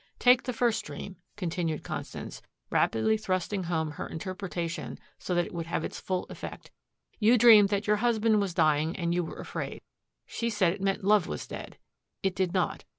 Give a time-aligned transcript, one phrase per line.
[0.17, 5.67] "Take that first dream," continued Constance, rapidly thrusting home her interpretation so that it would
[5.67, 6.71] have its full effect.
[7.19, 9.79] "You dreamed that your husband was dying and you were afraid.
[10.25, 11.77] She said it meant love was dead.
[12.23, 12.83] It did not.